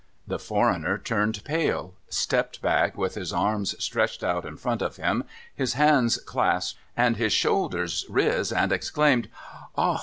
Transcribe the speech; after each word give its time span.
'The 0.33 0.39
foreigner 0.39 0.97
turned 0.97 1.43
pale, 1.43 1.93
stepped 2.09 2.59
back 2.59 2.97
with 2.97 3.13
his 3.13 3.31
arms 3.31 3.75
stretched 3.77 4.23
out 4.23 4.45
in 4.47 4.57
front 4.57 4.81
of 4.81 4.95
him, 4.95 5.25
his 5.53 5.73
hands 5.73 6.17
clasped, 6.17 6.79
and 6.97 7.17
his 7.17 7.33
shoulders 7.33 8.03
riz, 8.09 8.51
and 8.51 8.71
exclaimed: 8.71 9.29
* 9.55 9.77
Ah 9.77 9.99